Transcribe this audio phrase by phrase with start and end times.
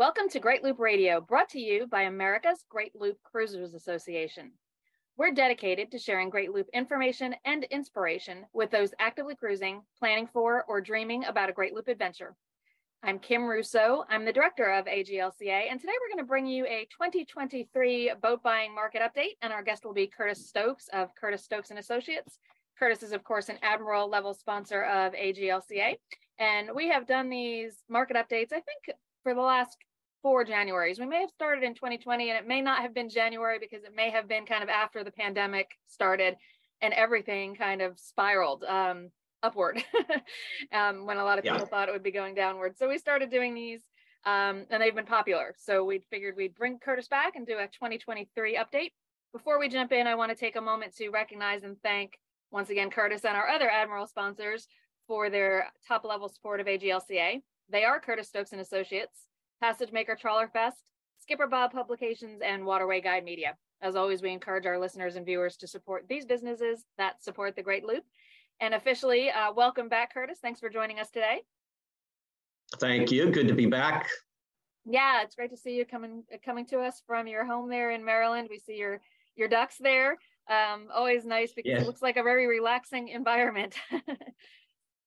[0.00, 4.50] Welcome to Great Loop Radio, brought to you by America's Great Loop Cruisers Association.
[5.18, 10.64] We're dedicated to sharing Great Loop information and inspiration with those actively cruising, planning for,
[10.68, 12.34] or dreaming about a Great Loop adventure.
[13.02, 14.04] I'm Kim Russo.
[14.08, 18.42] I'm the director of AGLCA, and today we're going to bring you a 2023 boat
[18.42, 19.36] buying market update.
[19.42, 22.38] And our guest will be Curtis Stokes of Curtis Stokes and Associates.
[22.78, 25.96] Curtis is, of course, an admiral level sponsor of AGLCA.
[26.38, 29.76] And we have done these market updates, I think, for the last
[30.22, 30.98] four Januaries.
[30.98, 33.94] We may have started in 2020 and it may not have been January because it
[33.94, 36.36] may have been kind of after the pandemic started
[36.82, 39.10] and everything kind of spiraled um,
[39.42, 39.82] upward
[40.72, 41.64] um, when a lot of people yeah.
[41.64, 42.76] thought it would be going downward.
[42.76, 43.82] So we started doing these
[44.26, 45.54] um, and they've been popular.
[45.58, 48.92] So we figured we'd bring Curtis back and do a 2023 update.
[49.32, 52.18] Before we jump in, I want to take a moment to recognize and thank
[52.50, 54.66] once again Curtis and our other Admiral sponsors
[55.06, 57.40] for their top level support of AGLCA.
[57.70, 59.26] They are Curtis Stokes and Associates,
[59.60, 63.56] Passage Maker Trawler Fest, Skipper Bob Publications, and Waterway Guide Media.
[63.82, 67.62] As always, we encourage our listeners and viewers to support these businesses that support the
[67.62, 68.04] Great Loop.
[68.60, 70.38] And officially, uh, welcome back, Curtis.
[70.40, 71.42] Thanks for joining us today.
[72.78, 73.30] Thank you.
[73.30, 74.08] Good to be back.
[74.84, 78.04] Yeah, it's great to see you coming coming to us from your home there in
[78.04, 78.48] Maryland.
[78.50, 79.00] We see your
[79.36, 80.18] your ducks there.
[80.48, 81.80] Um, always nice because yeah.
[81.80, 83.74] it looks like a very relaxing environment.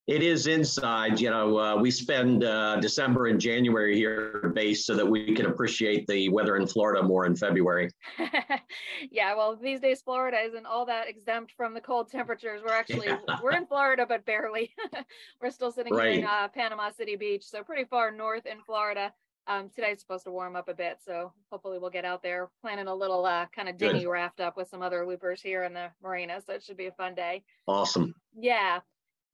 [0.06, 1.18] It is inside.
[1.18, 5.46] You know, uh, we spend uh, December and January here base so that we can
[5.46, 7.90] appreciate the weather in Florida more in February.
[9.10, 12.60] yeah, well, these days Florida isn't all that exempt from the cold temperatures.
[12.62, 13.38] We're actually yeah.
[13.42, 14.74] we're in Florida, but barely.
[15.40, 16.18] we're still sitting right.
[16.18, 19.10] in uh, Panama City Beach, so pretty far north in Florida.
[19.46, 22.86] Um, today's supposed to warm up a bit, so hopefully we'll get out there planning
[22.86, 24.10] a little uh, kind of dinghy Good.
[24.10, 26.40] raft up with some other loopers here in the marina.
[26.46, 27.42] So it should be a fun day.
[27.66, 28.14] Awesome.
[28.34, 28.80] Yeah.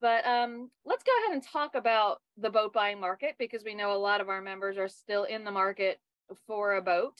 [0.01, 3.93] But um, let's go ahead and talk about the boat buying market because we know
[3.93, 5.99] a lot of our members are still in the market
[6.47, 7.13] for a boat.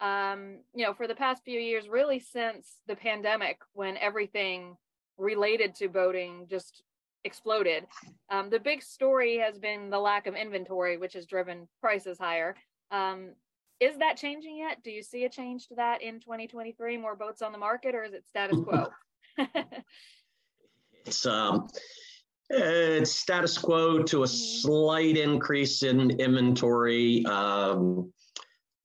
[0.00, 4.76] Um, you know, for the past few years, really since the pandemic, when everything
[5.16, 6.82] related to boating just
[7.24, 7.86] exploded,
[8.30, 12.54] um, the big story has been the lack of inventory, which has driven prices higher.
[12.90, 13.30] Um,
[13.80, 14.82] is that changing yet?
[14.82, 16.98] Do you see a change to that in 2023?
[16.98, 18.88] More boats on the market, or is it status quo?
[21.06, 21.68] it's um
[22.48, 27.24] it's status quo to a slight increase in inventory.
[27.26, 28.12] Um,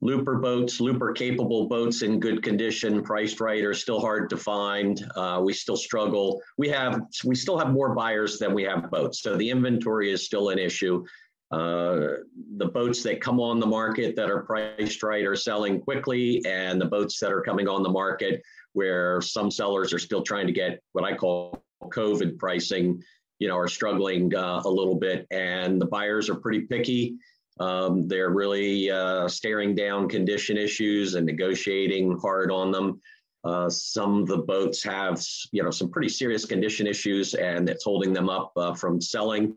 [0.02, 5.06] looper boats, looper capable boats in good condition, priced right, are still hard to find.
[5.16, 6.42] Uh, we still struggle.
[6.58, 10.26] We have we still have more buyers than we have boats, so the inventory is
[10.26, 11.06] still an issue.
[11.52, 12.16] Uh,
[12.58, 16.82] the boats that come on the market that are priced right are selling quickly, and
[16.82, 18.42] the boats that are coming on the market
[18.74, 23.02] where some sellers are still trying to get what I call COVID pricing
[23.42, 27.16] you know, are struggling uh, a little bit, and the buyers are pretty picky.
[27.60, 33.02] Um, they're really uh, staring down condition issues and negotiating hard on them.
[33.44, 35.20] Uh, some of the boats have,
[35.52, 39.56] you know, some pretty serious condition issues, and it's holding them up uh, from selling.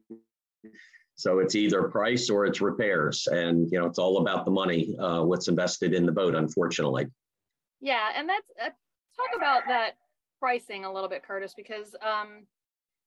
[1.16, 4.96] So it's either price or it's repairs, and you know, it's all about the money,
[4.98, 7.06] uh, what's invested in the boat, unfortunately.
[7.82, 8.70] Yeah, and that's uh,
[9.14, 9.98] talk about that
[10.40, 12.46] pricing a little bit, Curtis, because um,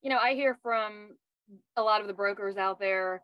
[0.02, 1.16] you know, I hear from
[1.76, 3.22] a lot of the brokers out there,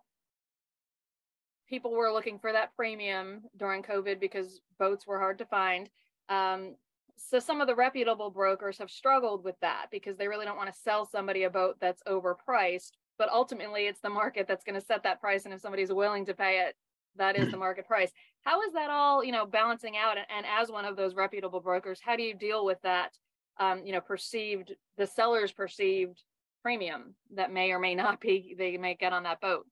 [1.68, 5.90] people were looking for that premium during COVID because boats were hard to find.
[6.30, 6.76] Um,
[7.16, 10.72] so some of the reputable brokers have struggled with that because they really don't want
[10.74, 12.92] to sell somebody a boat that's overpriced.
[13.18, 16.26] But ultimately, it's the market that's going to set that price, and if somebody's willing
[16.26, 16.76] to pay it,
[17.16, 18.12] that is the market price.
[18.42, 20.18] How is that all, you know, balancing out?
[20.18, 23.12] And, and as one of those reputable brokers, how do you deal with that?
[23.60, 26.20] Um, you know, perceived the seller's perceived
[26.64, 29.68] premium that may or may not be they may get on that boat.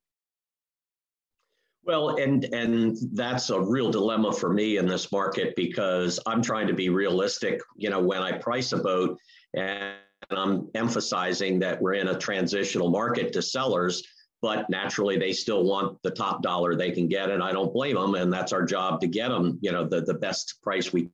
[1.83, 6.67] Well, and and that's a real dilemma for me in this market because I'm trying
[6.67, 7.59] to be realistic.
[7.75, 9.17] You know, when I price a boat,
[9.55, 9.95] and
[10.29, 14.03] I'm emphasizing that we're in a transitional market to sellers,
[14.43, 17.95] but naturally they still want the top dollar they can get, and I don't blame
[17.95, 18.13] them.
[18.13, 21.09] And that's our job to get them, you know, the the best price we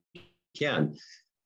[0.54, 0.96] can.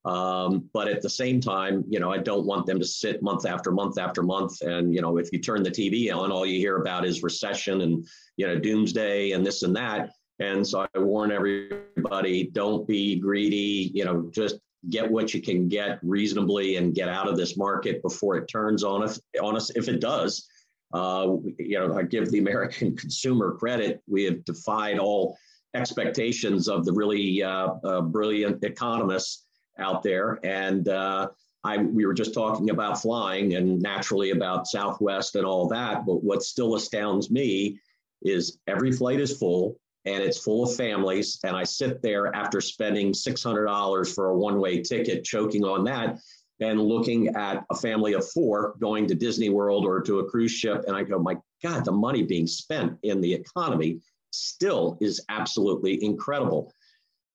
[0.05, 3.47] Um, but at the same time, you know, I don't want them to sit month
[3.47, 4.61] after month after month.
[4.63, 7.83] And, you know, if you turn the TV on, all you hear about is recession
[7.83, 8.07] and,
[8.37, 10.11] you know, doomsday and this and that.
[10.41, 14.57] And so I warn everybody don't be greedy, you know, just
[14.91, 18.83] get what you can get reasonably and get out of this market before it turns
[18.83, 19.21] on us.
[19.41, 20.49] On us if it does,
[20.93, 24.03] uh, you know, I give the American consumer credit.
[24.09, 25.37] We have defied all
[25.75, 29.47] expectations of the really uh, uh, brilliant economists
[29.79, 30.39] out there.
[30.45, 31.29] And uh,
[31.65, 36.05] I, we were just talking about flying and naturally about Southwest and all that.
[36.07, 37.79] But what still astounds me
[38.23, 39.79] is every flight is full.
[40.05, 41.39] and it's full of families.
[41.45, 46.19] And I sit there after spending $600 for a one way ticket, choking on that,
[46.61, 50.53] and looking at a family of four going to Disney World or to a cruise
[50.53, 50.85] ship.
[50.87, 54.01] And I go, my God, the money being spent in the economy
[54.33, 56.73] still is absolutely incredible.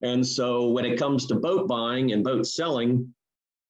[0.01, 3.13] And so when it comes to boat buying and boat selling,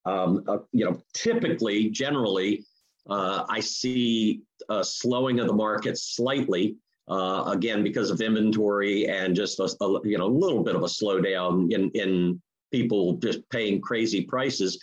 [0.05, 2.65] um, uh, you know, typically, generally,
[3.09, 6.75] uh, I see a slowing of the market slightly
[7.07, 10.83] uh, again because of inventory and just a, a, you know a little bit of
[10.83, 12.41] a slowdown in in
[12.71, 14.77] people just paying crazy prices.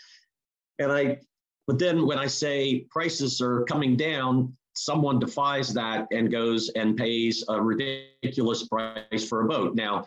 [0.79, 1.19] And i
[1.67, 6.97] but then when i say prices are coming down someone defies that and goes and
[6.97, 9.75] pays a ridiculous price for a boat.
[9.75, 10.05] Now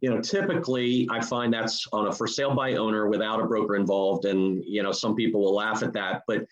[0.00, 3.76] you know typically i find that's on a for sale by owner without a broker
[3.76, 6.46] involved and you know some people will laugh at that but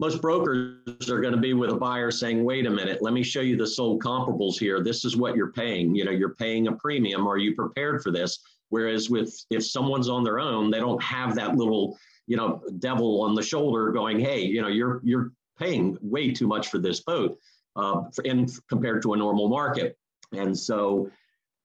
[0.00, 3.22] most brokers are going to be with a buyer saying, wait a minute, let me
[3.22, 4.82] show you the sold comparables here.
[4.82, 5.94] This is what you're paying.
[5.94, 7.28] You know, you're paying a premium.
[7.28, 8.38] Are you prepared for this?
[8.70, 13.20] Whereas with if someone's on their own, they don't have that little, you know, devil
[13.20, 17.00] on the shoulder going, hey, you know, you're you're paying way too much for this
[17.00, 17.36] boat
[17.76, 19.98] uh, in compared to a normal market.
[20.32, 21.10] And so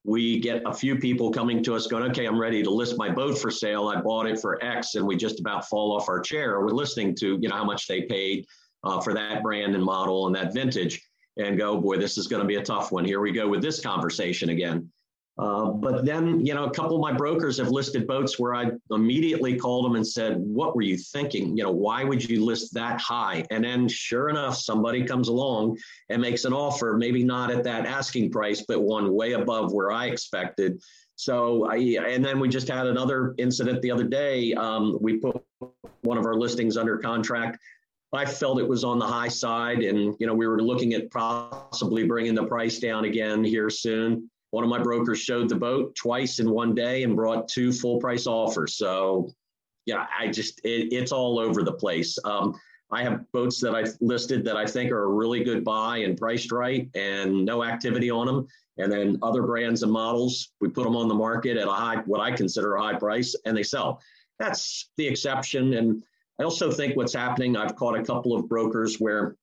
[0.06, 3.10] we get a few people coming to us going, okay, I'm ready to list my
[3.10, 3.88] boat for sale.
[3.88, 6.62] I bought it for X, and we just about fall off our chair.
[6.62, 8.46] We're listening to, you know, how much they paid
[8.84, 11.02] uh, for that brand and model and that vintage
[11.38, 13.04] and go, boy, this is going to be a tough one.
[13.04, 14.90] Here we go with this conversation again.
[15.38, 18.72] Uh, but then, you know, a couple of my brokers have listed boats where I
[18.90, 21.58] immediately called them and said, What were you thinking?
[21.58, 23.46] You know, why would you list that high?
[23.52, 25.78] And then, sure enough, somebody comes along
[26.10, 29.92] and makes an offer, maybe not at that asking price, but one way above where
[29.92, 30.82] I expected.
[31.18, 34.54] So, I, and then we just had another incident the other day.
[34.54, 35.44] Um, we put
[36.02, 37.58] one of our listings under contract.
[38.14, 41.12] I felt it was on the high side, and you know we were looking at
[41.12, 45.94] possibly bringing the price down again here soon one of my brokers showed the boat
[45.96, 48.78] twice in one day and brought two full price offers.
[48.78, 49.30] So,
[49.86, 52.18] yeah, I just, it, it's all over the place.
[52.24, 52.58] Um,
[52.90, 56.18] I have boats that I've listed that I think are a really good buy and
[56.18, 58.48] priced right and no activity on them.
[58.78, 61.98] And then other brands and models, we put them on the market at a high,
[62.06, 64.00] what I consider a high price, and they sell.
[64.40, 65.74] That's the exception.
[65.74, 66.02] And
[66.40, 69.36] I also think what's happening, I've caught a couple of brokers where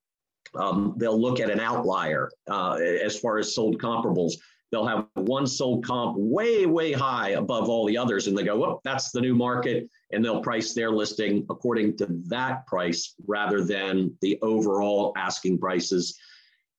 [0.54, 4.36] um, they'll look at an outlier uh, as far as sold comparables
[4.72, 8.26] they'll have one sold comp way, way high above all the others.
[8.26, 9.88] And they go, well, that's the new market.
[10.10, 16.18] And they'll price their listing according to that price rather than the overall asking prices.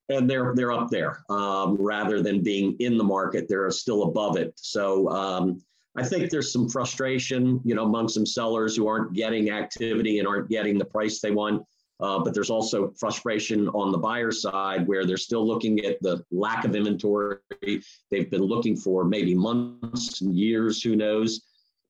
[0.10, 4.38] And they're, they're up there um, rather than being in the market, they're still above
[4.38, 4.54] it.
[4.58, 5.62] So um,
[5.96, 10.28] I think there's some frustration, you know, among some sellers who aren't getting activity and
[10.28, 11.64] aren't getting the price they want.
[12.04, 16.22] Uh, but there's also frustration on the buyer side where they're still looking at the
[16.32, 17.38] lack of inventory.
[17.62, 21.42] They've been looking for maybe months and years, who knows,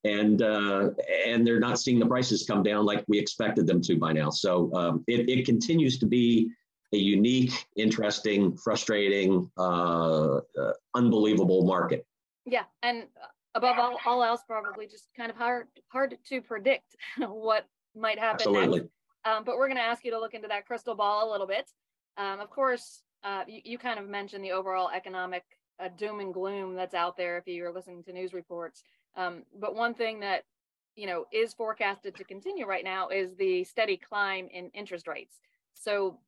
[0.04, 0.92] and uh,
[1.26, 4.30] and they're not seeing the prices come down like we expected them to by now.
[4.30, 6.52] So um, it, it continues to be
[6.94, 12.06] a unique, interesting, frustrating, uh, uh unbelievable market.
[12.46, 13.06] Yeah, and
[13.56, 17.66] above all, all else, probably just kind of hard hard to predict what
[17.96, 18.80] might happen Absolutely.
[18.82, 18.92] next.
[19.26, 21.48] Um, but we're going to ask you to look into that crystal ball a little
[21.48, 21.70] bit.
[22.18, 25.44] Um, of course, uh, you, you, kind of mentioned the overall economic
[25.80, 28.84] uh, doom and gloom that's out there if you're listening to news reports.
[29.16, 30.44] Um, but one thing that
[30.96, 35.40] you know is forecasted to continue right now is the steady climb in interest rates.
[35.74, 36.20] So,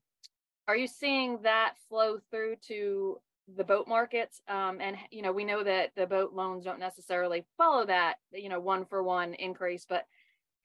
[0.67, 3.20] are you seeing that flow through to
[3.55, 4.41] the boat markets?
[4.48, 8.50] Um, and you know, we know that the boat loans don't necessarily follow that you
[8.50, 10.05] know one for one increase, but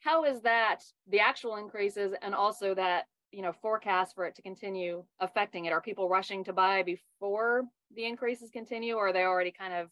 [0.00, 4.42] how is that the actual increases and also that you know forecast for it to
[4.42, 5.72] continue affecting it?
[5.72, 7.64] Are people rushing to buy before
[7.94, 9.88] the increases continue or are they already kind of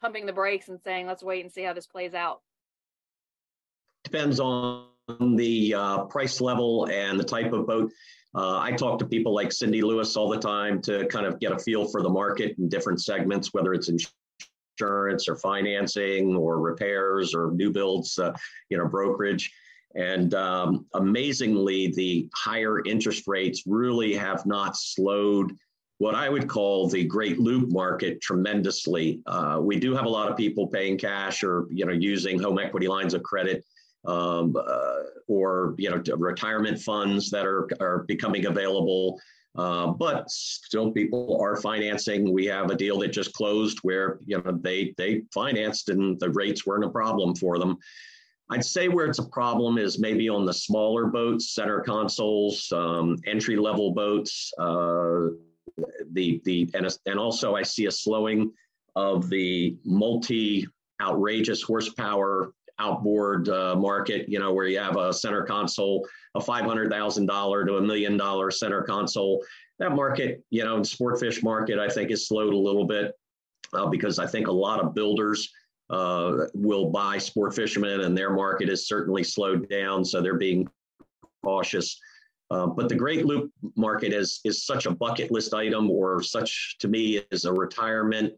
[0.00, 2.40] pumping the brakes and saying let's wait and see how this plays out
[4.04, 4.86] depends on
[5.36, 7.90] the uh, price level and the type of boat.
[8.32, 11.50] Uh, i talk to people like cindy lewis all the time to kind of get
[11.50, 13.98] a feel for the market in different segments whether it's in
[14.80, 18.32] insurance or financing or repairs or new builds, uh,
[18.68, 19.52] you know, brokerage.
[19.94, 25.52] And um, amazingly, the higher interest rates really have not slowed
[25.98, 29.20] what I would call the great loop market tremendously.
[29.26, 32.58] Uh, we do have a lot of people paying cash or you know using home
[32.58, 33.64] equity lines of credit
[34.06, 39.20] um, uh, or you know retirement funds that are are becoming available.
[39.56, 42.32] Uh, but still, people are financing.
[42.32, 46.30] We have a deal that just closed where you know they they financed and the
[46.30, 47.76] rates weren't a problem for them.
[48.50, 53.16] I'd say where it's a problem is maybe on the smaller boats, center consoles, um,
[53.26, 54.52] entry level boats.
[54.58, 55.30] Uh,
[56.12, 58.52] the the and and also I see a slowing
[58.94, 60.66] of the multi
[61.00, 67.66] outrageous horsepower outboard uh, market, you know, where you have a center console, a $500,000
[67.66, 69.44] to a million dollar center console.
[69.78, 73.12] That market, you know, sport fish market, I think has slowed a little bit
[73.72, 75.52] uh, because I think a lot of builders
[75.90, 80.04] uh, will buy sport fishermen and their market has certainly slowed down.
[80.04, 80.68] So they're being
[81.44, 81.98] cautious.
[82.50, 86.76] Uh, but the Great Loop market is, is such a bucket list item or such
[86.80, 88.32] to me is a retirement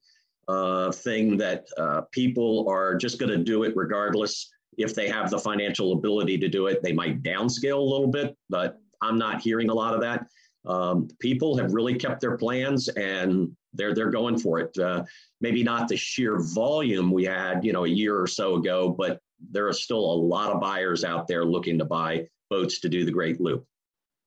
[0.49, 5.30] uh, thing that uh, people are just going to do it regardless if they have
[5.30, 6.82] the financial ability to do it.
[6.82, 10.26] They might downscale a little bit, but I'm not hearing a lot of that.
[10.64, 14.76] Um, people have really kept their plans and they're they're going for it.
[14.78, 15.04] Uh,
[15.40, 19.20] maybe not the sheer volume we had, you know, a year or so ago, but
[19.50, 23.04] there are still a lot of buyers out there looking to buy boats to do
[23.04, 23.66] the Great Loop.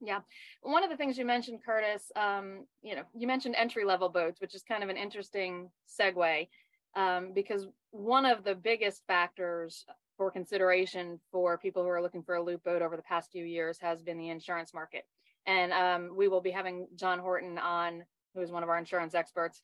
[0.05, 0.19] Yeah.
[0.62, 4.39] One of the things you mentioned, Curtis, um, you know, you mentioned entry level boats,
[4.39, 5.69] which is kind of an interesting
[6.00, 6.47] segue
[6.95, 9.85] um, because one of the biggest factors
[10.17, 13.43] for consideration for people who are looking for a loop boat over the past few
[13.43, 15.05] years has been the insurance market.
[15.47, 19.15] And um, we will be having John Horton on, who is one of our insurance
[19.15, 19.62] experts,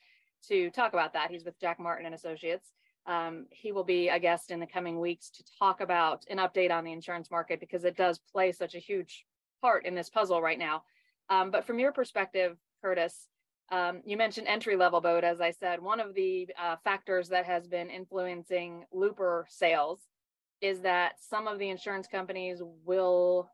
[0.47, 1.31] to talk about that.
[1.31, 2.73] He's with Jack Martin and Associates.
[3.07, 6.71] Um, he will be a guest in the coming weeks to talk about an update
[6.71, 9.25] on the insurance market because it does play such a huge
[9.61, 10.83] part in this puzzle right now.
[11.29, 13.27] Um, but from your perspective, Curtis,
[13.71, 15.23] um, you mentioned entry level boat.
[15.23, 19.99] As I said, one of the uh, factors that has been influencing looper sales
[20.61, 23.49] is that some of the insurance companies will,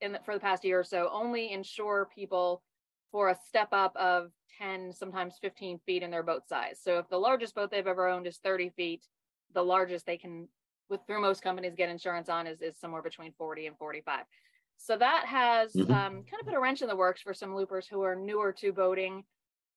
[0.00, 2.62] in the, for the past year or so, only insure people
[3.10, 6.78] for a step up of 10, sometimes 15 feet in their boat size.
[6.80, 9.06] So if the largest boat they've ever owned is 30 feet,
[9.52, 10.48] the largest they can,
[10.88, 14.24] with through most companies, get insurance on is, is somewhere between 40 and 45.
[14.82, 15.92] So that has mm-hmm.
[15.92, 18.50] um, kind of put a wrench in the works for some loopers who are newer
[18.60, 19.24] to boating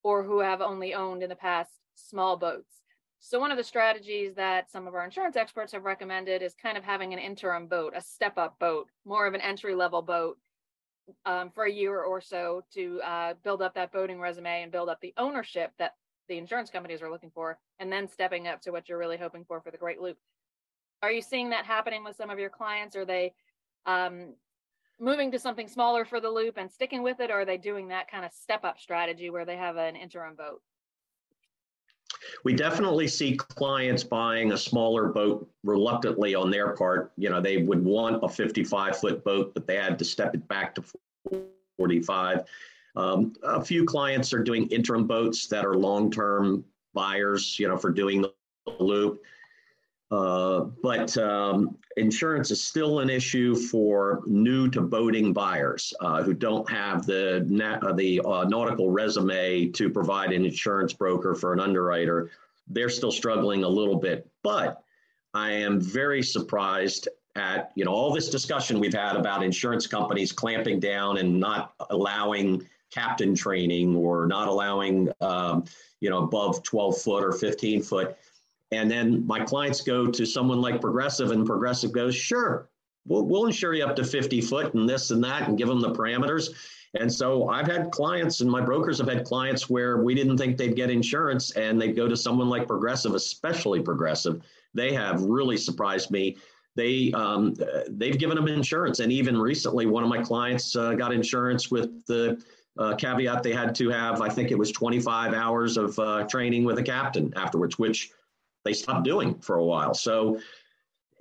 [0.02, 2.72] or who have only owned in the past small boats.
[3.20, 6.78] So one of the strategies that some of our insurance experts have recommended is kind
[6.78, 10.38] of having an interim boat, a step up boat, more of an entry level boat
[11.26, 14.88] um, for a year or so to uh, build up that boating resume and build
[14.88, 15.96] up the ownership that
[16.30, 19.44] the insurance companies are looking for, and then stepping up to what you're really hoping
[19.44, 20.18] for for the Great Loop.
[21.02, 22.96] Are you seeing that happening with some of your clients?
[22.96, 23.34] Are they
[23.86, 24.36] um,
[25.00, 27.88] moving to something smaller for the loop and sticking with it, or are they doing
[27.90, 30.62] that kind of step up strategy where they have an interim boat?
[32.44, 37.12] We definitely see clients buying a smaller boat reluctantly on their part.
[37.18, 40.48] You know, they would want a 55 foot boat, but they had to step it
[40.48, 40.84] back to
[41.78, 42.44] 45.
[42.96, 47.78] Um, a few clients are doing interim boats that are long term buyers, you know,
[47.78, 48.32] for doing the
[48.80, 49.22] loop.
[50.14, 56.36] Uh, but um, insurance is still an issue for new to boating buyers uh, who
[56.36, 61.52] don't have the na- uh, the uh, nautical resume to provide an insurance broker for
[61.52, 62.30] an underwriter.
[62.68, 64.84] They're still struggling a little bit, but
[65.34, 70.32] I am very surprised at you know all this discussion we've had about insurance companies
[70.32, 75.64] clamping down and not allowing captain training or not allowing um,
[76.02, 78.16] you know above 12 foot or 15 foot
[78.74, 82.70] and then my clients go to someone like Progressive, and Progressive goes, sure,
[83.06, 85.80] we'll, we'll insure you up to 50 foot and this and that and give them
[85.80, 86.50] the parameters.
[86.96, 90.58] And so I've had clients, and my brokers have had clients where we didn't think
[90.58, 94.42] they'd get insurance, and they go to someone like Progressive, especially Progressive.
[94.74, 96.38] They have really surprised me.
[96.76, 97.56] They um,
[97.90, 102.06] they've given them insurance, and even recently, one of my clients uh, got insurance with
[102.06, 102.44] the
[102.78, 106.64] uh, caveat they had to have, I think it was 25 hours of uh, training
[106.64, 108.12] with a captain afterwards, which
[108.64, 109.94] they stopped doing for a while.
[109.94, 110.40] So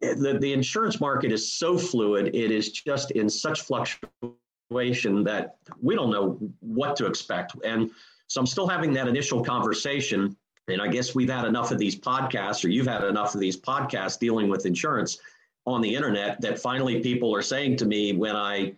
[0.02, 5.56] eh, the, the insurance market is so fluid, it is just in such fluctuation that
[5.80, 7.54] we don't know what to expect.
[7.64, 7.90] And
[8.26, 10.36] so I'm still having that initial conversation.
[10.68, 13.60] And I guess we've had enough of these podcasts, or you've had enough of these
[13.60, 15.18] podcasts dealing with insurance
[15.66, 18.74] on the internet that finally people are saying to me when I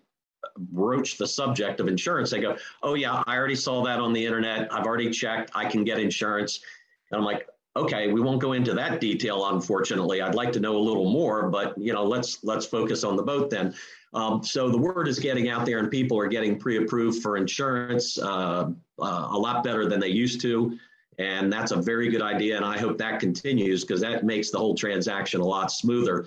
[0.58, 4.24] broach the subject of insurance, they go, Oh, yeah, I already saw that on the
[4.24, 4.72] internet.
[4.72, 5.50] I've already checked.
[5.54, 6.60] I can get insurance.
[7.10, 10.20] And I'm like, okay we won't go into that detail unfortunately.
[10.22, 13.22] I'd like to know a little more but you know let's let's focus on the
[13.22, 13.74] boat then.
[14.12, 18.16] Um, so the word is getting out there and people are getting pre-approved for insurance
[18.16, 20.78] uh, uh, a lot better than they used to.
[21.18, 24.58] And that's a very good idea and i hope that continues because that makes the
[24.58, 26.26] whole transaction a lot smoother.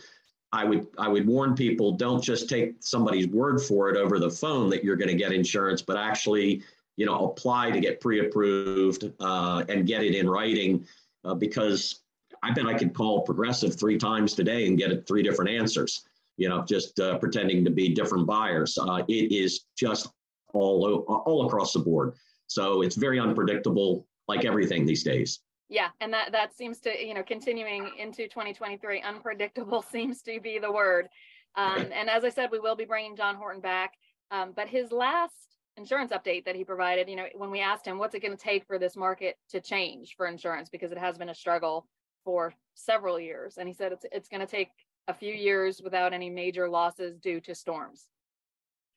[0.54, 4.30] I would i would warn people don't just take somebody's word for it over the
[4.30, 6.64] phone that you're going to get insurance but actually
[6.96, 10.86] you know apply to get pre-approved uh, and get it in writing
[11.28, 12.02] uh, because
[12.44, 16.04] I bet I could call Progressive three times today and get three different answers.
[16.38, 18.78] You know, just uh, pretending to be different buyers.
[18.78, 20.08] Uh, it is just
[20.54, 22.14] all all across the board.
[22.48, 25.40] So it's very unpredictable, like everything these days.
[25.70, 30.60] Yeah, and that that seems to you know continuing into 2023, unpredictable seems to be
[30.60, 31.08] the word.
[31.56, 33.94] Um, and as I said, we will be bringing John Horton back.
[34.30, 37.98] Um, but his last insurance update that he provided, you know, when we asked him
[37.98, 41.18] what's it going to take for this market to change for insurance because it has
[41.18, 41.88] been a struggle
[42.26, 44.70] for several years, and he said it's it's going to take
[45.08, 48.10] a few years without any major losses due to storms.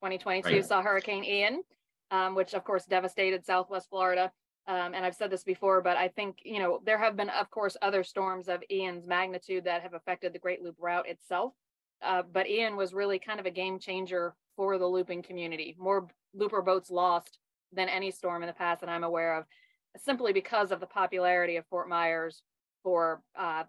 [0.03, 0.65] 2022 right.
[0.65, 1.63] saw Hurricane Ian,
[2.11, 4.33] um, which of course devastated Southwest Florida.
[4.67, 7.51] Um, and I've said this before, but I think, you know, there have been, of
[7.51, 11.55] course, other storms of Ian's magnitude that have affected the Great Loop route itself.
[12.03, 15.75] Uh, but Ian was really kind of a game changer for the looping community.
[15.79, 17.39] More looper boats lost
[17.73, 19.47] than any storm in the past that I'm aware of,
[19.97, 22.43] simply because of the popularity of Fort Myers
[22.83, 23.63] for uh,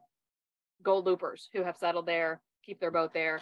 [0.84, 3.42] gold loopers who have settled there, keep their boat there.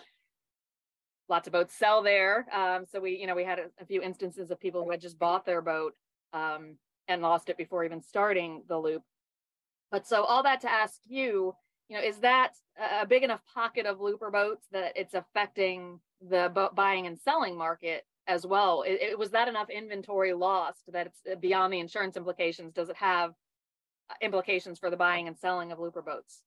[1.28, 2.46] Lots of boats sell there.
[2.56, 5.02] Um, so we, you know, we had a, a, few instances of people who had
[5.02, 5.96] just bought their boat
[6.34, 6.76] um,
[7.08, 9.02] and lost it before even starting the loop.
[9.90, 11.56] But so all that to ask you,
[11.88, 12.52] you know, is that
[13.02, 18.04] a big enough pocket of looper boats that it's affecting the buying and selling market
[18.28, 18.84] as well?
[18.84, 22.74] It, it, was that enough inventory lost that it's uh, beyond the insurance implications?
[22.74, 23.32] Does it have
[24.10, 26.44] uh, implications for the buying and selling of looper boats?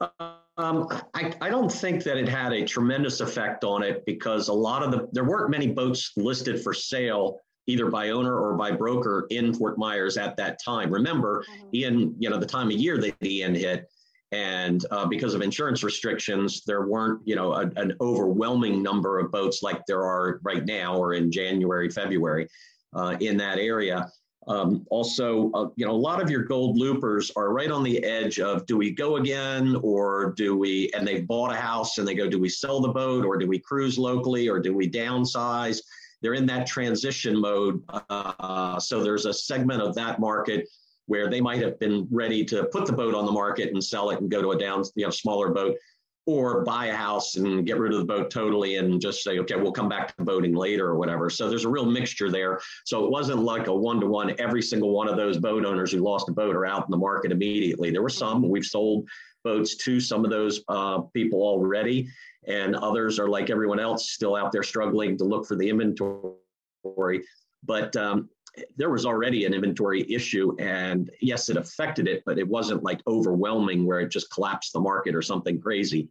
[0.00, 4.52] Um, I, I, don't think that it had a tremendous effect on it because a
[4.52, 8.72] lot of the there weren't many boats listed for sale either by owner or by
[8.72, 10.90] broker in Fort Myers at that time.
[10.90, 11.76] Remember, mm-hmm.
[11.76, 13.88] Ian, you know, the time of year that Ian hit,
[14.32, 19.30] and uh, because of insurance restrictions, there weren't, you know, a, an overwhelming number of
[19.30, 22.48] boats like there are right now or in January, February
[22.94, 24.10] uh, in that area.
[24.48, 28.02] Um, also, uh, you know, a lot of your gold loopers are right on the
[28.02, 32.08] edge of do we go again or do we, and they've bought a house and
[32.08, 34.90] they go, do we sell the boat or do we cruise locally or do we
[34.90, 35.80] downsize?
[36.22, 37.82] They're in that transition mode.
[38.08, 40.68] Uh, so there's a segment of that market
[41.12, 44.08] where they might have been ready to put the boat on the market and sell
[44.08, 45.76] it and go to a down, you know, smaller boat
[46.24, 49.56] or buy a house and get rid of the boat totally and just say, okay,
[49.56, 51.28] we'll come back to boating later or whatever.
[51.28, 52.62] So there's a real mixture there.
[52.86, 55.92] So it wasn't like a one to one, every single one of those boat owners
[55.92, 57.90] who lost a boat are out in the market immediately.
[57.90, 59.06] There were some, we've sold
[59.44, 62.08] boats to some of those uh, people already,
[62.46, 67.22] and others are like everyone else, still out there struggling to look for the inventory.
[67.64, 68.30] But um,
[68.76, 73.00] there was already an inventory issue and yes it affected it but it wasn't like
[73.06, 76.08] overwhelming where it just collapsed the market or something crazy.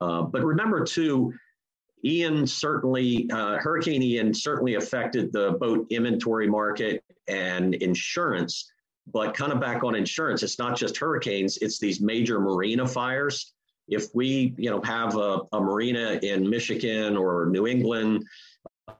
[0.00, 1.32] Uh, but remember too
[2.04, 8.70] ian certainly uh, hurricane ian certainly affected the boat inventory market and insurance
[9.06, 13.52] but kind of back on insurance it's not just hurricanes it's these major marina fires.
[13.86, 18.24] If we you know have a, a marina in michigan or new england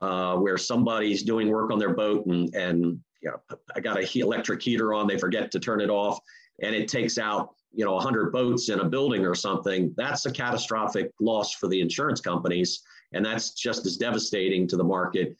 [0.00, 4.18] uh, where somebody's doing work on their boat and and you know, I got a
[4.18, 6.18] electric heater on, they forget to turn it off,
[6.62, 9.92] and it takes out you know 100 boats in a building or something.
[9.96, 14.84] That's a catastrophic loss for the insurance companies, and that's just as devastating to the
[14.84, 15.36] market.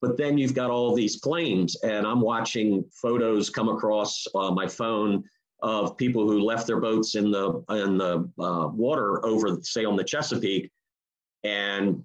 [0.00, 4.66] But then you've got all these claims, and I'm watching photos come across uh, my
[4.66, 5.24] phone
[5.62, 9.96] of people who left their boats in the in the uh, water over, say, on
[9.96, 10.70] the Chesapeake,
[11.44, 12.02] and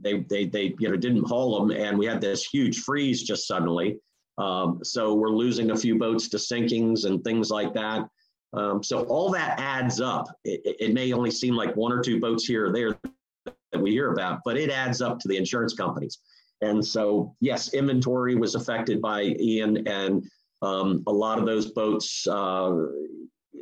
[0.00, 3.46] they they they you know didn't haul them, and we had this huge freeze just
[3.46, 3.98] suddenly.
[4.36, 8.08] Um, so we're losing a few boats to sinkings and things like that.
[8.52, 10.26] Um, so all that adds up.
[10.44, 12.98] It, it, may only seem like one or two boats here or there
[13.44, 16.18] that we hear about, but it adds up to the insurance companies.
[16.62, 20.24] And so, yes, inventory was affected by Ian, and
[20.62, 22.74] um, a lot of those boats, uh,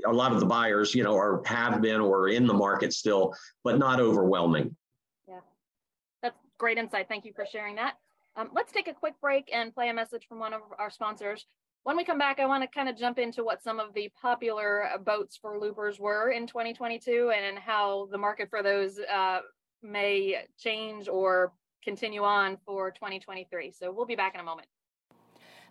[0.07, 2.93] a lot of the buyers, you know, are have been or are in the market
[2.93, 4.75] still, but not overwhelming
[6.63, 7.09] great insight.
[7.09, 7.95] Thank you for sharing that.
[8.37, 11.45] Um, let's take a quick break and play a message from one of our sponsors.
[11.83, 14.13] When we come back, I want to kind of jump into what some of the
[14.23, 19.41] popular boats for loopers were in 2022 and how the market for those uh,
[19.83, 23.73] may change or continue on for 2023.
[23.73, 24.69] So we'll be back in a moment.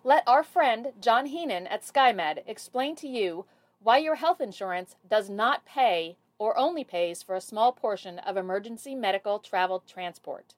[0.03, 3.45] Let our friend John Heenan at SkyMed explain to you
[3.79, 8.35] why your health insurance does not pay or only pays for a small portion of
[8.35, 10.55] emergency medical travel transport.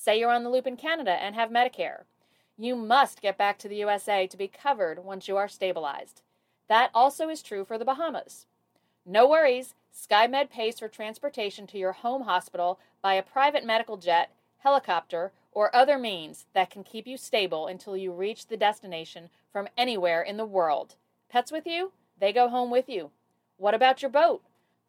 [0.00, 2.04] Say you're on the loop in Canada and have Medicare.
[2.56, 6.22] You must get back to the USA to be covered once you are stabilized.
[6.68, 8.46] That also is true for the Bahamas.
[9.04, 14.30] No worries, SkyMed pays for transportation to your home hospital by a private medical jet,
[14.58, 19.66] helicopter, or other means that can keep you stable until you reach the destination from
[19.76, 20.94] anywhere in the world.
[21.28, 21.90] Pets with you?
[22.20, 23.10] They go home with you.
[23.56, 24.42] What about your boat?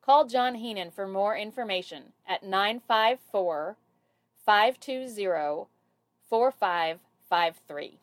[0.05, 3.75] Call John Heenan for more information at 954
[4.49, 5.67] 520
[6.27, 7.99] 4553.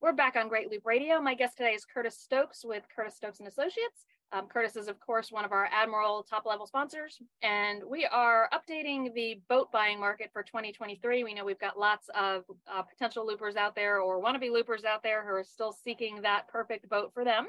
[0.00, 1.20] We're back on Great Loop Radio.
[1.20, 4.06] My guest today is Curtis Stokes with Curtis Stokes and Associates.
[4.32, 8.48] Um, Curtis is, of course, one of our Admiral top level sponsors, and we are
[8.54, 11.22] updating the boat buying market for 2023.
[11.22, 15.02] We know we've got lots of uh, potential loopers out there or wannabe loopers out
[15.02, 17.46] there who are still seeking that perfect boat for them.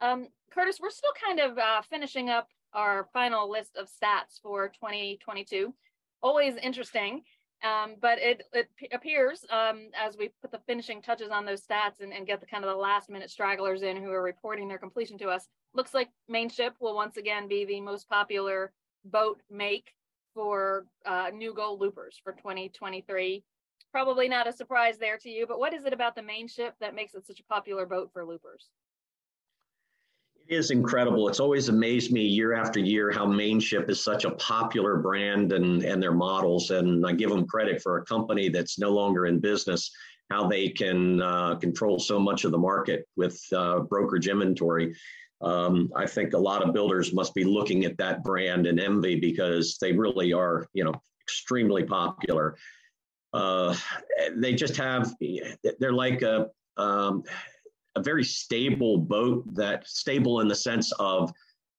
[0.00, 4.68] Um, Curtis, we're still kind of uh, finishing up our final list of stats for
[4.68, 5.72] 2022.
[6.22, 7.22] Always interesting.
[7.62, 12.00] Um, but it, it appears um, as we put the finishing touches on those stats
[12.00, 14.78] and, and get the kind of the last minute stragglers in who are reporting their
[14.78, 18.72] completion to us, looks like Mainship will once again be the most popular
[19.04, 19.92] boat make
[20.34, 23.44] for uh, new gold loopers for 2023.
[23.92, 26.94] Probably not a surprise there to you, but what is it about the Mainship that
[26.94, 28.70] makes it such a popular boat for loopers?
[30.50, 31.28] Is incredible.
[31.28, 35.82] It's always amazed me year after year how Mainship is such a popular brand and,
[35.84, 36.70] and their models.
[36.70, 39.92] And I give them credit for a company that's no longer in business,
[40.28, 44.94] how they can uh, control so much of the market with uh, brokerage inventory.
[45.40, 49.20] Um, I think a lot of builders must be looking at that brand in envy
[49.20, 52.56] because they really are, you know, extremely popular.
[53.32, 53.74] Uh,
[54.36, 55.14] they just have,
[55.78, 57.22] they're like a, um,
[57.96, 61.32] a very stable boat that stable in the sense of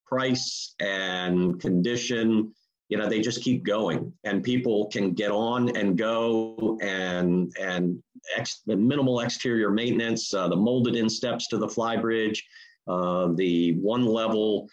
[0.05, 2.53] price and condition.
[2.89, 8.03] You know they just keep going and people can get on and go and and
[8.35, 12.43] ex, minimal exterior maintenance uh, the molded in steps to the flybridge
[12.87, 14.67] uh, the one level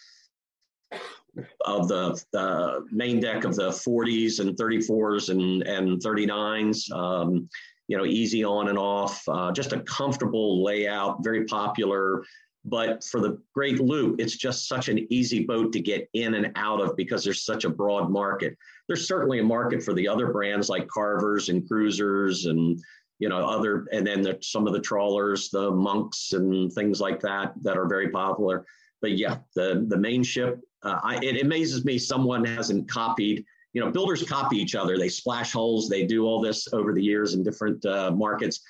[1.64, 7.48] of the, the, main deck of the 40s and 34s and, and 39s um,
[7.88, 12.22] you know, easy on and off, uh, just a comfortable layout, very popular.
[12.64, 16.52] But for the Great Loop, it's just such an easy boat to get in and
[16.54, 18.56] out of because there's such a broad market.
[18.86, 22.78] There's certainly a market for the other brands like Carvers and Cruisers and
[23.20, 27.20] you know other, and then the, some of the trawlers, the monks and things like
[27.20, 28.66] that that are very popular.
[29.00, 33.90] But yeah, the the Mainship, uh, I, it amazes me someone hasn't copied you know,
[33.90, 34.98] builders copy each other.
[34.98, 35.88] They splash holes.
[35.88, 38.60] They do all this over the years in different uh, markets,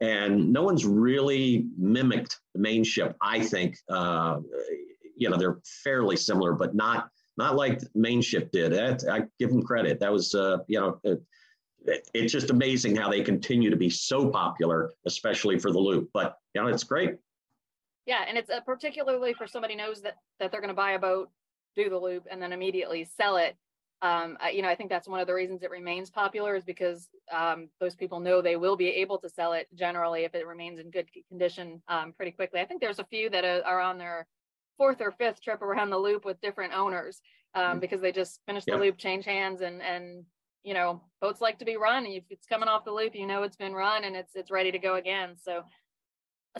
[0.00, 3.14] and no one's really mimicked the Mainship.
[3.20, 4.38] I think, uh,
[5.16, 8.72] you know, they're fairly similar, but not not like Mainship did.
[9.08, 10.00] I, I give them credit.
[10.00, 11.00] That was, uh, you know.
[11.04, 11.22] It,
[12.14, 16.10] it's just amazing how they continue to be so popular, especially for the loop.
[16.12, 17.14] But you know, it's great.
[18.06, 20.98] Yeah, and it's uh, particularly for somebody knows that that they're going to buy a
[20.98, 21.30] boat,
[21.76, 23.56] do the loop, and then immediately sell it
[24.02, 26.64] um, I, you know, I think that's one of the reasons it remains popular is
[26.64, 30.46] because um, those people know they will be able to sell it generally if it
[30.46, 32.60] remains in good condition um, pretty quickly.
[32.60, 34.26] I think there's a few that are, on their
[34.76, 37.20] fourth or fifth trip around the loop with different owners
[37.54, 37.78] um, mm-hmm.
[37.80, 40.24] because they just finished the loop, change hands, and and
[40.62, 42.04] you know boats like to be run.
[42.04, 44.72] If it's coming off the loop, you know it's been run and it's it's ready
[44.72, 45.36] to go again.
[45.42, 45.62] So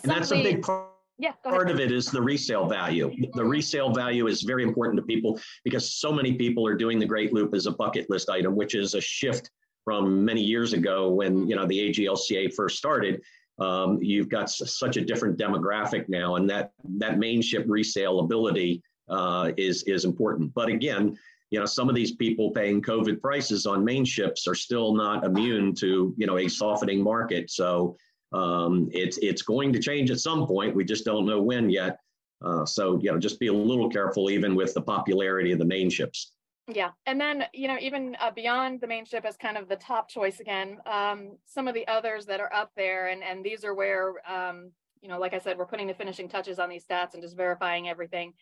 [0.03, 3.11] and that's a big part yeah, part of it is the resale value.
[3.35, 7.07] The resale value is very important to people because so many people are doing the
[7.07, 9.51] Great Loop as a bucket list item, which is a shift
[9.85, 13.23] from many years ago when you know the AGLCA first started.
[13.59, 19.53] Um, you've got such a different demographic now, and that that Mainship resale ability uh,
[19.57, 20.53] is is important.
[20.53, 21.17] But again,
[21.51, 25.75] you know, some of these people paying COVID prices on Mainships are still not immune
[25.77, 27.51] to you know a softening market.
[27.51, 27.97] So
[28.33, 30.75] um, it's it's going to change at some point.
[30.75, 31.99] We just don't know when yet.
[32.45, 35.65] Uh, so you know, just be a little careful, even with the popularity of the
[35.65, 36.33] Mainships.
[36.69, 40.09] Yeah, and then you know, even uh, beyond the Mainship as kind of the top
[40.09, 43.75] choice again, um, some of the others that are up there, and and these are
[43.75, 47.15] where um, you know, like I said, we're putting the finishing touches on these stats
[47.15, 48.33] and just verifying everything.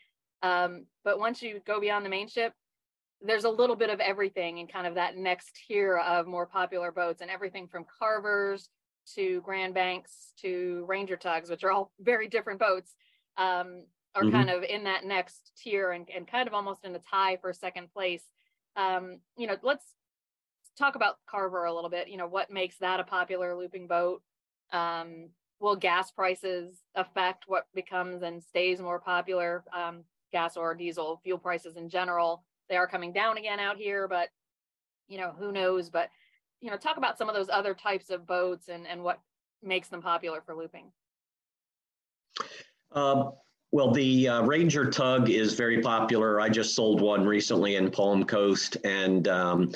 [0.42, 2.52] Um, but once you go beyond the Mainship,
[3.20, 6.90] there's a little bit of everything in kind of that next tier of more popular
[6.90, 8.70] boats, and everything from carvers
[9.14, 12.94] to Grand Banks to Ranger tugs, which are all very different boats,
[13.36, 14.32] um, are mm-hmm.
[14.32, 17.52] kind of in that next tier and, and kind of almost in a tie for
[17.52, 18.24] second place.
[18.76, 19.84] Um, you know, let's
[20.78, 22.08] talk about Carver a little bit.
[22.08, 24.22] You know, what makes that a popular looping boat?
[24.72, 29.64] Um, will gas prices affect what becomes and stays more popular?
[29.74, 34.08] Um, gas or diesel fuel prices in general, they are coming down again out here,
[34.08, 34.28] but
[35.06, 35.90] you know, who knows?
[35.90, 36.10] But
[36.64, 39.20] you know, talk about some of those other types of boats and, and what
[39.62, 40.86] makes them popular for looping.
[42.92, 43.32] Um,
[43.70, 46.40] well, the uh, Ranger tug is very popular.
[46.40, 49.72] I just sold one recently in Palm Coast, and um,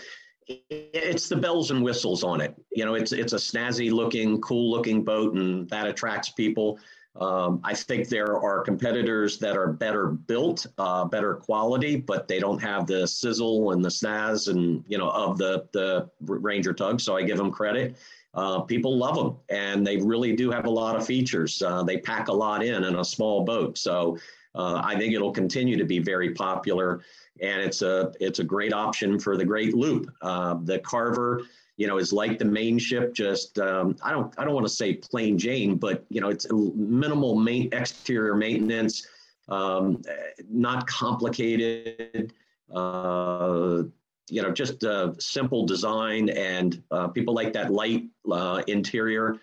[0.70, 2.55] it's the bells and whistles on it.
[2.72, 6.79] You know, it's it's a snazzy looking, cool looking boat, and that attracts people.
[7.18, 12.38] Um, I think there are competitors that are better built, uh, better quality, but they
[12.38, 17.00] don't have the sizzle and the snaz and you know of the the Ranger tug.
[17.00, 17.96] So I give them credit.
[18.35, 21.61] Uh, people love them, and they really do have a lot of features.
[21.61, 24.16] Uh, they pack a lot in in a small boat, so
[24.54, 27.02] uh, I think it'll continue to be very popular.
[27.40, 30.11] And it's a it's a great option for the Great Loop.
[30.22, 31.42] Uh, the Carver
[31.78, 33.14] you know, is like the Mainship.
[33.14, 36.46] Just um, I don't I don't want to say plain Jane, but you know, it's
[36.50, 39.06] minimal main exterior maintenance,
[39.48, 40.02] um,
[40.50, 42.34] not complicated.
[42.74, 43.84] Uh,
[44.28, 44.84] you know, just
[45.18, 49.36] simple design, and uh, people like that light uh, interior.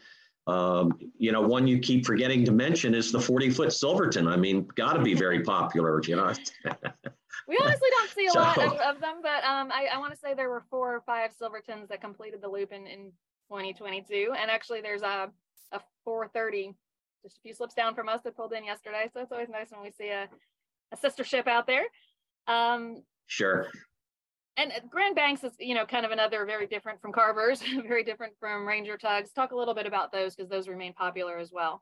[0.48, 4.28] Um, you know, one you keep forgetting to mention is the 40 foot Silverton.
[4.28, 6.34] I mean, got to be very popular, you know.
[7.48, 10.14] we honestly don't see a so, lot of, of, them, but um, I, I want
[10.14, 13.12] to say there were four or five Silvertons that completed the loop in, in
[13.50, 14.34] 2022.
[14.38, 15.30] And actually, there's a,
[15.72, 16.74] a 430
[17.24, 19.10] just a few slips down from us that pulled in yesterday.
[19.12, 20.28] So it's always nice when we see a,
[20.92, 21.86] a sister ship out there.
[22.48, 23.68] Um, sure.
[24.58, 28.34] And Grand Banks is, you know, kind of another very different from Carvers, very different
[28.40, 29.32] from Ranger tugs.
[29.32, 31.82] Talk a little bit about those because those remain popular as well.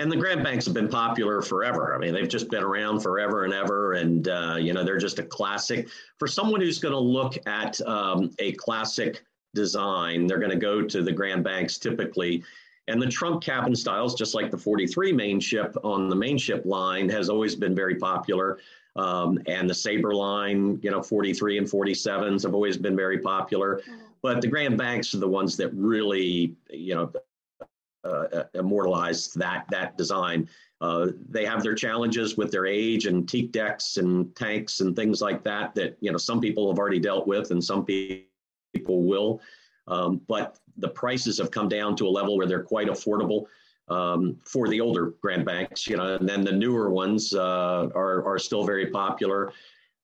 [0.00, 1.94] And the Grand Banks have been popular forever.
[1.94, 3.92] I mean, they've just been around forever and ever.
[3.92, 5.88] And, uh, you know, they're just a classic.
[6.18, 10.82] For someone who's going to look at um, a classic design, they're going to go
[10.82, 12.42] to the Grand Banks typically.
[12.88, 17.30] And the trunk cabin styles, just like the 43 Mainship on the Mainship line, has
[17.30, 18.58] always been very popular.
[18.96, 23.76] Um, and the Sabre line, you know, 43 and 47s have always been very popular.
[23.76, 24.00] Mm-hmm.
[24.22, 27.12] But the Grand Banks are the ones that really, you know,
[28.04, 30.48] uh, immortalized that that design.
[30.80, 35.22] Uh, they have their challenges with their age and teak decks and tanks and things
[35.22, 38.26] like that that you know some people have already dealt with and some people
[39.04, 39.40] will.
[39.86, 43.46] Um, but the prices have come down to a level where they're quite affordable
[43.88, 48.24] um, for the older Grand Banks, you know, and then the newer ones uh, are
[48.26, 49.52] are still very popular.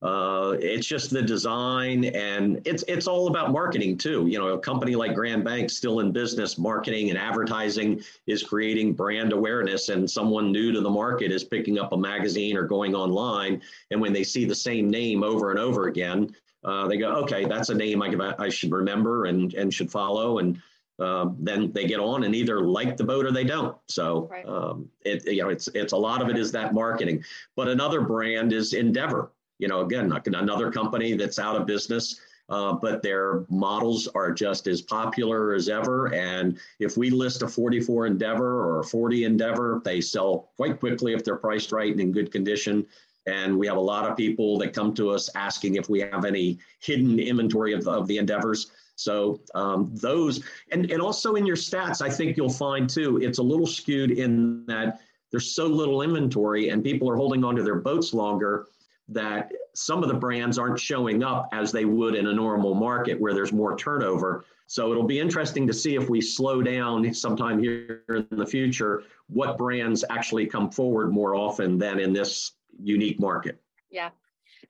[0.03, 4.27] Uh, it's just the design, and it's it's all about marketing too.
[4.27, 8.95] You know, a company like Grand Bank still in business, marketing and advertising is creating
[8.95, 12.95] brand awareness, and someone new to the market is picking up a magazine or going
[12.95, 13.61] online,
[13.91, 16.35] and when they see the same name over and over again,
[16.65, 20.39] uh, they go, okay, that's a name I, I should remember and and should follow,
[20.39, 20.63] and
[20.99, 23.77] uh, then they get on and either like the boat or they don't.
[23.87, 24.47] So right.
[24.47, 27.23] um, it you know it's it's a lot of it is that marketing.
[27.55, 29.31] But another brand is Endeavor
[29.61, 32.19] you know, again, another company that's out of business.
[32.49, 36.13] Uh, but their models are just as popular as ever.
[36.13, 41.13] And if we list a 44 Endeavor or a 40 Endeavor, they sell quite quickly
[41.13, 42.85] if they're priced right and in good condition.
[43.27, 46.25] And we have a lot of people that come to us asking if we have
[46.25, 48.73] any hidden inventory of, of the Endeavors.
[48.97, 50.43] So um, those,
[50.73, 54.11] and, and also in your stats, I think you'll find too, it's a little skewed
[54.11, 58.67] in that there's so little inventory and people are holding onto their boats longer
[59.11, 63.21] that some of the brands aren't showing up as they would in a normal market
[63.21, 64.45] where there's more turnover.
[64.67, 69.03] So it'll be interesting to see if we slow down sometime here in the future,
[69.27, 73.61] what brands actually come forward more often than in this unique market.
[73.91, 74.11] Yeah.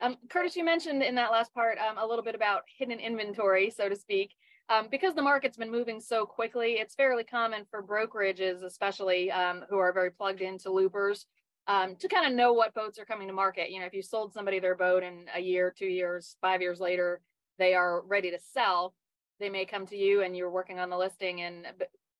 [0.01, 3.71] Um, Curtis, you mentioned in that last part um, a little bit about hidden inventory,
[3.71, 4.33] so to speak.
[4.71, 9.65] Um, because the market's been moving so quickly, it's fairly common for brokerages, especially um,
[9.69, 11.27] who are very plugged into loopers,
[11.71, 13.71] um, to kind of know what boats are coming to market.
[13.71, 16.81] You know, if you sold somebody their boat and a year, two years, five years
[16.81, 17.21] later,
[17.61, 18.93] they are ready to sell,
[19.39, 21.43] they may come to you and you're working on the listing.
[21.43, 21.67] And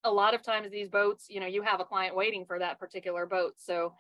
[0.05, 2.79] a lot of times these boats, you know, you have a client waiting for that
[2.79, 3.55] particular boat.
[3.57, 3.93] So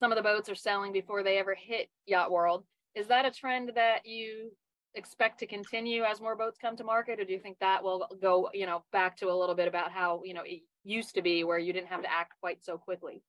[0.00, 2.64] some of the boats are selling before they ever hit Yacht World.
[2.96, 4.50] Is that a trend that you
[4.96, 8.08] expect to continue as more boats come to market or do you think that will
[8.20, 11.22] go you know back to a little bit about how you know it used to
[11.22, 13.22] be where you didn't have to act quite so quickly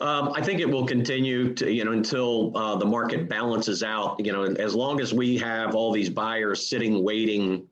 [0.00, 4.24] um, I think it will continue to, you know, until uh, the market balances out.
[4.24, 7.66] You know, as long as we have all these buyers sitting, waiting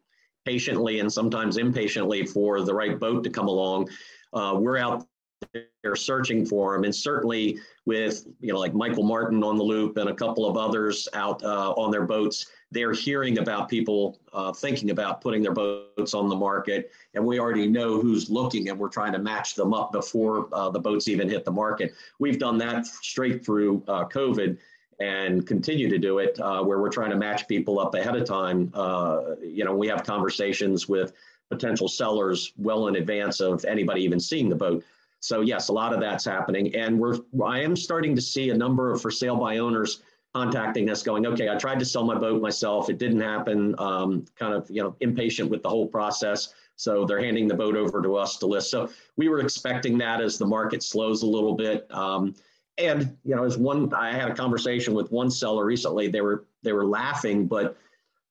[0.45, 3.89] patiently and sometimes impatiently for the right boat to come along,
[4.33, 5.07] uh, we're out
[5.53, 6.85] there searching for them.
[6.85, 10.57] And certainly with, you know, like Michael Martin on the loop and a couple of
[10.57, 15.53] others out uh, on their boats, they're hearing about people uh, thinking about putting their
[15.53, 19.55] boats on the market, and we already know who's looking, and we're trying to match
[19.55, 21.95] them up before uh, the boats even hit the market.
[22.19, 24.59] We've done that straight through uh, COVID
[24.99, 28.27] and continue to do it, uh, where we're trying to match people up ahead of
[28.27, 28.73] time.
[28.75, 31.13] Uh, you know, we have conversations with
[31.51, 34.83] potential sellers well in advance of anybody even seeing the boat.
[35.27, 38.55] So yes, a lot of that's happening, and we're I am starting to see a
[38.55, 40.01] number of for sale by owners
[40.33, 42.89] contacting us going, okay, I tried to sell my boat myself.
[42.91, 43.75] It didn't happen.
[43.79, 46.55] Um, kind of, you know, impatient with the whole process.
[46.77, 48.71] So they're handing the boat over to us to list.
[48.71, 51.87] So we were expecting that as the market slows a little bit.
[51.91, 52.35] Um,
[52.79, 56.07] and you know, as one, I had a conversation with one seller recently.
[56.07, 57.77] They were they were laughing, but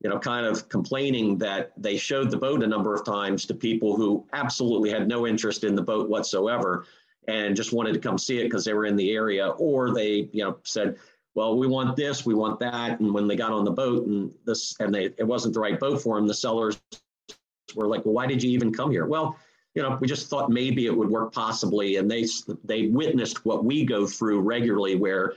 [0.06, 3.56] you know, kind of complaining that they showed the boat a number of times to
[3.56, 6.86] people who absolutely had no interest in the boat whatsoever,
[7.28, 10.30] and just wanted to come see it because they were in the area, or they
[10.32, 10.98] you know said,
[11.34, 14.32] well, we want this, we want that, and when they got on the boat and
[14.46, 16.80] this and they it wasn't the right boat for them, the sellers
[17.76, 19.08] were like, well, why did you even come here?
[19.08, 19.36] Well,
[19.74, 22.28] you know, we just thought maybe it would work possibly, and they
[22.63, 25.34] they witnessed what we go through regularly, where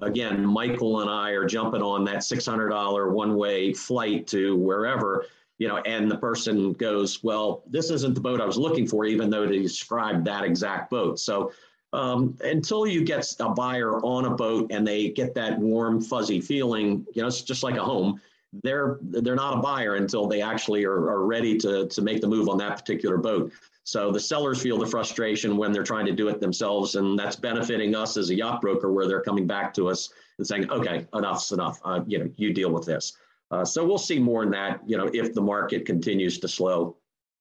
[0.00, 4.56] again, Michael and I are jumping on that six hundred dollar one way flight to
[4.56, 5.26] wherever,
[5.58, 9.04] you know, and the person goes, well, this isn't the boat I was looking for,
[9.04, 11.18] even though they described that exact boat.
[11.18, 11.52] So
[11.92, 16.40] um, until you get a buyer on a boat and they get that warm, fuzzy
[16.40, 18.20] feeling, you know, it's just like a home
[18.62, 22.26] they're they're not a buyer until they actually are, are ready to, to make the
[22.26, 23.52] move on that particular boat.
[23.84, 27.36] So the sellers feel the frustration when they're trying to do it themselves, and that's
[27.36, 31.06] benefiting us as a yacht broker, where they're coming back to us and saying, "Okay,
[31.12, 31.78] enough's enough.
[31.84, 33.12] Uh, you know, you deal with this."
[33.50, 36.96] Uh, so we'll see more in that, you know, if the market continues to slow.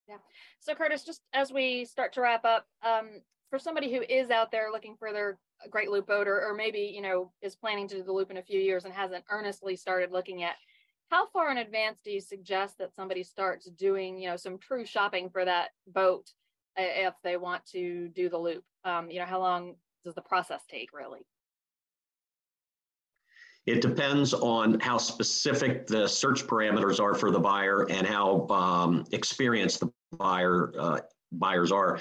[0.07, 0.17] Yeah.
[0.59, 4.51] So Curtis, just as we start to wrap up, um, for somebody who is out
[4.51, 7.95] there looking for their great loop boat, or, or maybe you know is planning to
[7.95, 10.55] do the loop in a few years and hasn't earnestly started looking at
[11.13, 14.83] how far in advance do you suggest that somebody starts doing you know some true
[14.83, 16.31] shopping for that boat
[16.75, 18.63] if they want to do the loop?
[18.83, 21.19] Um, you know how long does the process take really?
[23.67, 29.05] It depends on how specific the search parameters are for the buyer and how um,
[29.11, 30.99] experienced the buyer uh,
[31.31, 31.99] buyers are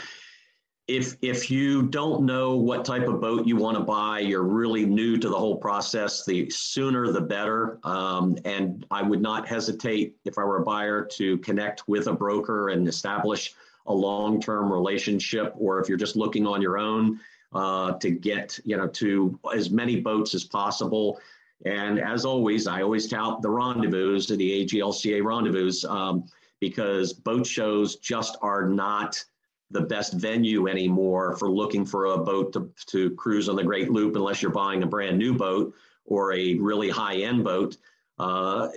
[0.92, 4.85] if if you don't know what type of boat you want to buy, you're really
[4.85, 6.26] new to the whole process.
[6.26, 7.78] The sooner the better.
[7.83, 12.12] Um, and I would not hesitate if I were a buyer to connect with a
[12.12, 13.55] broker and establish
[13.87, 17.18] a long-term relationship, or if you're just looking on your own
[17.55, 21.18] uh, to get you know to as many boats as possible.
[21.64, 26.24] And as always, I always tout the rendezvous, the AGLCA rendezvous, um,
[26.61, 29.24] because boat shows just are not
[29.72, 33.90] the best venue anymore for looking for a boat to, to cruise on the Great
[33.90, 37.76] Loop unless you're buying a brand new boat or a really high end boat.
[38.18, 38.68] Uh,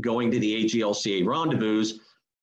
[0.00, 1.98] going to the AGLCA rendezvous,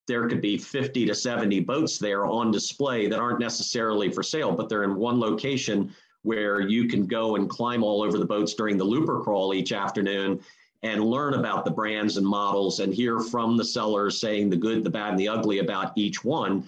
[0.07, 4.51] there could be 50 to 70 boats there on display that aren't necessarily for sale,
[4.51, 8.53] but they're in one location where you can go and climb all over the boats
[8.53, 10.39] during the looper crawl each afternoon
[10.83, 14.83] and learn about the brands and models and hear from the sellers saying the good,
[14.83, 16.67] the bad, and the ugly about each one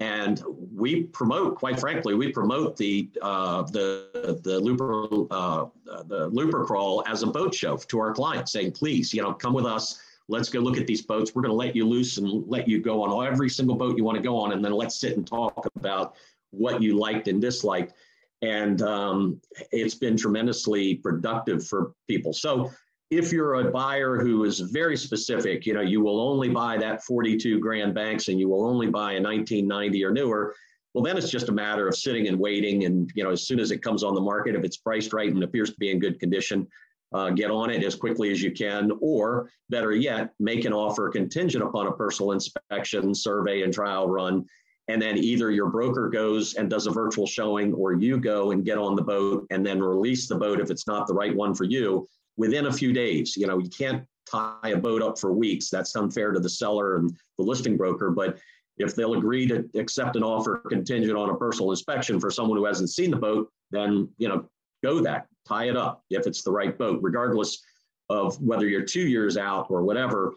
[0.00, 0.42] and
[0.74, 5.66] we promote, quite frankly, we promote the uh, the the looper uh,
[6.06, 9.52] the looper crawl as a boat show to our clients, saying, please, you know, come
[9.52, 10.00] with us.
[10.28, 11.34] Let's go look at these boats.
[11.34, 14.04] We're going to let you loose and let you go on every single boat you
[14.04, 16.14] want to go on, and then let's sit and talk about
[16.50, 17.94] what you liked and disliked.
[18.42, 19.40] And um,
[19.72, 22.32] it's been tremendously productive for people.
[22.32, 22.70] So
[23.10, 27.02] if you're a buyer who is very specific, you know, you will only buy that
[27.04, 30.54] 42 grand banks and you will only buy a 1990 or newer,
[30.92, 32.84] well, then it's just a matter of sitting and waiting.
[32.84, 35.32] And, you know, as soon as it comes on the market, if it's priced right
[35.32, 36.66] and appears to be in good condition,
[37.14, 41.08] uh, get on it as quickly as you can, or better yet, make an offer
[41.08, 44.44] contingent upon a personal inspection, survey, and trial run.
[44.88, 48.64] And then either your broker goes and does a virtual showing, or you go and
[48.64, 51.54] get on the boat and then release the boat if it's not the right one
[51.54, 52.06] for you
[52.38, 53.36] within a few days.
[53.36, 55.68] You know, you can't tie a boat up for weeks.
[55.68, 58.10] That's unfair to the seller and the listing broker.
[58.10, 58.38] But
[58.78, 62.64] if they'll agree to accept an offer contingent on a personal inspection for someone who
[62.64, 64.48] hasn't seen the boat, then you know,
[64.82, 67.60] go that, tie it up if it's the right boat, regardless
[68.08, 70.34] of whether you're two years out or whatever.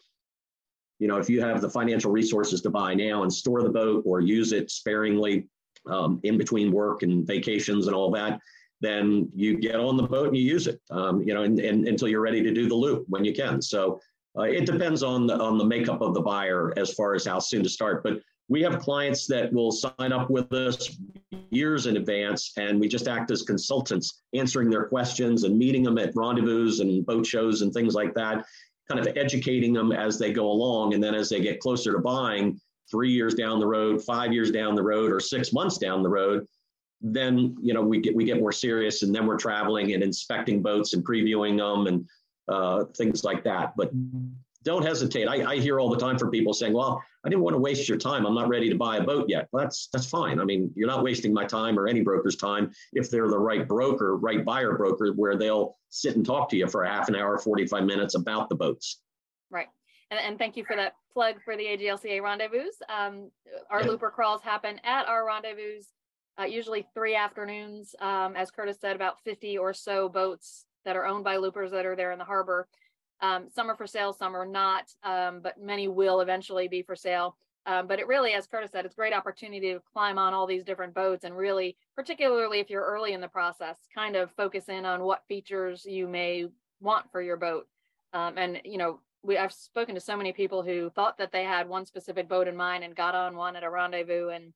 [1.00, 4.04] You know, if you have the financial resources to buy now and store the boat
[4.06, 5.48] or use it sparingly
[5.88, 8.40] um, in between work and vacations and all that,
[8.82, 11.88] then you get on the boat and you use it, um, you know, and, and,
[11.88, 13.62] until you're ready to do the loop when you can.
[13.62, 14.00] So
[14.38, 17.40] uh, it depends on the on the makeup of the buyer as far as how
[17.40, 18.04] soon to start.
[18.04, 20.98] But we have clients that will sign up with us
[21.52, 25.98] years in advance, and we just act as consultants, answering their questions and meeting them
[25.98, 28.46] at rendezvous and boat shows and things like that,
[28.90, 30.94] kind of educating them as they go along.
[30.94, 32.60] And then as they get closer to buying,
[32.90, 36.10] three years down the road, five years down the road, or six months down the
[36.10, 36.46] road,
[37.02, 40.62] then you know we get we get more serious and then we're traveling and inspecting
[40.62, 42.08] boats and previewing them and
[42.48, 43.74] uh, things like that.
[43.76, 43.92] But
[44.64, 45.28] don't hesitate.
[45.28, 47.90] I, I hear all the time from people saying well i didn't want to waste
[47.90, 48.26] your time.
[48.26, 49.48] I'm not ready to buy a boat yet.
[49.52, 50.40] Well, that's that's fine.
[50.40, 53.68] I mean you're not wasting my time or any broker's time if they're the right
[53.68, 57.16] broker right buyer broker where they'll sit and talk to you for a half an
[57.16, 59.02] hour 45 minutes about the boats.
[59.50, 59.68] Right.
[60.10, 62.70] And, and, thank you for that plug for the AGLCA rendezvous.
[62.90, 63.32] Um,
[63.70, 65.82] our looper crawls happen at our rendezvous,
[66.40, 67.96] uh, usually three afternoons.
[68.00, 71.86] Um, as Curtis said, about 50 or so boats that are owned by loopers that
[71.86, 72.68] are there in the harbor.
[73.22, 76.96] Um, some are for sale, some are not, um, but many will eventually be for
[76.96, 77.36] sale.
[77.68, 80.48] Um, but it really, as Curtis said, it's a great opportunity to climb on all
[80.48, 84.68] these different boats and really, particularly if you're early in the process, kind of focus
[84.68, 86.48] in on what features you may
[86.80, 87.68] want for your boat.
[88.14, 91.44] Um, and, you know, we I've spoken to so many people who thought that they
[91.44, 94.54] had one specific boat in mind and got on one at a rendezvous and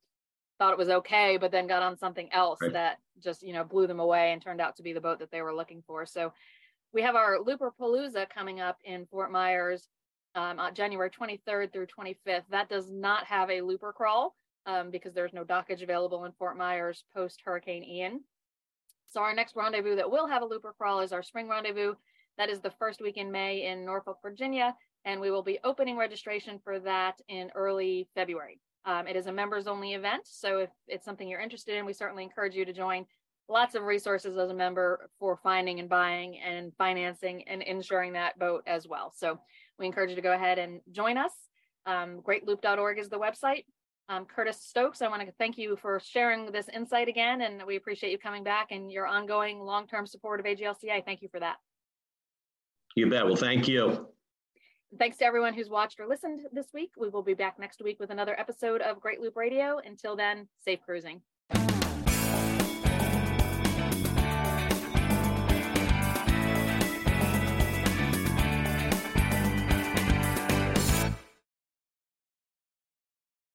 [0.58, 2.74] thought it was okay, but then got on something else right.
[2.74, 5.32] that just, you know, blew them away and turned out to be the boat that
[5.32, 6.06] they were looking for.
[6.06, 6.34] So
[6.94, 9.90] we have our Looper Palooza coming up in Fort Myers
[10.36, 12.44] um, on January 23rd through 25th.
[12.50, 14.36] That does not have a looper crawl
[14.66, 18.22] um, because there's no dockage available in Fort Myers post Hurricane Ian.
[19.08, 21.96] So our next rendezvous that will have a looper crawl is our spring rendezvous.
[22.38, 24.76] That is the first week in May in Norfolk, Virginia,
[25.06, 28.60] and we will be opening registration for that in early February.
[28.86, 31.94] Um, it is a members only event, so if it's something you're interested in, we
[31.94, 33.06] certainly encourage you to join.
[33.50, 38.38] Lots of resources as a member for finding and buying and financing and insuring that
[38.40, 39.12] boat as well.
[39.16, 39.40] So
[39.80, 41.32] we encourage you to go ahead and join us.
[41.86, 43.66] Um, greatloop.org is the website.
[44.08, 47.76] Um, Curtis Stokes, I want to thank you for sharing this insight again, and we
[47.76, 51.04] appreciate you coming back and your ongoing long-term support of AGLCA.
[51.04, 51.56] Thank you for that.
[52.96, 53.26] You bet.
[53.26, 54.08] Well, thank you.
[54.98, 56.92] Thanks to everyone who's watched or listened this week.
[56.98, 59.80] We will be back next week with another episode of Great Loop Radio.
[59.86, 61.22] Until then, safe cruising.